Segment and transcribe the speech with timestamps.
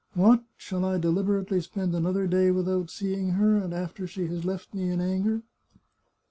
[0.15, 0.43] What!
[0.57, 4.89] shall I deliberately spend another day without seeing her, and after she has left me
[4.89, 5.43] in anger